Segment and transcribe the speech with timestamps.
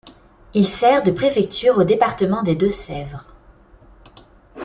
[0.55, 3.31] Il sert de préfecture au département des Deux-Sèvres.